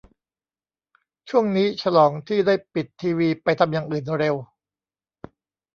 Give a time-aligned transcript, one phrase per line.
[1.29, 4.35] ช่วงนี้ฉลองที่ได้ปิดทีวีไปทำอย่างอื่นเร็ว